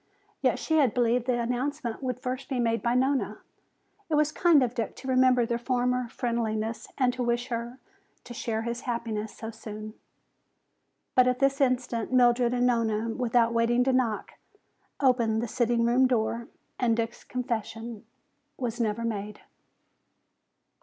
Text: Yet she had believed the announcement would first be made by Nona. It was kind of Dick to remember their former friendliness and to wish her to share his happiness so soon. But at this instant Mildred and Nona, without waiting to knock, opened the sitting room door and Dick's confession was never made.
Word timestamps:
Yet 0.41 0.57
she 0.57 0.77
had 0.77 0.95
believed 0.95 1.27
the 1.27 1.39
announcement 1.39 2.01
would 2.01 2.19
first 2.19 2.49
be 2.49 2.59
made 2.59 2.81
by 2.81 2.95
Nona. 2.95 3.37
It 4.09 4.15
was 4.15 4.31
kind 4.31 4.63
of 4.63 4.73
Dick 4.73 4.95
to 4.95 5.07
remember 5.07 5.45
their 5.45 5.59
former 5.59 6.09
friendliness 6.09 6.87
and 6.97 7.13
to 7.13 7.21
wish 7.21 7.49
her 7.49 7.77
to 8.23 8.33
share 8.33 8.63
his 8.63 8.81
happiness 8.81 9.37
so 9.37 9.51
soon. 9.51 9.93
But 11.13 11.27
at 11.27 11.37
this 11.37 11.61
instant 11.61 12.11
Mildred 12.11 12.51
and 12.51 12.65
Nona, 12.65 13.09
without 13.09 13.53
waiting 13.53 13.83
to 13.83 13.93
knock, 13.93 14.31
opened 14.99 15.39
the 15.43 15.47
sitting 15.47 15.85
room 15.85 16.07
door 16.07 16.47
and 16.79 16.97
Dick's 16.97 17.23
confession 17.23 18.03
was 18.57 18.79
never 18.81 19.03
made. 19.05 19.41